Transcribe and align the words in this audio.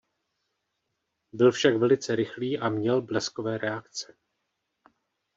Byl 1.33 1.51
však 1.51 1.75
velice 1.77 2.15
rychlý 2.15 2.59
a 2.59 2.69
měl 2.69 3.01
bleskové 3.01 3.57
reakce. 3.57 4.15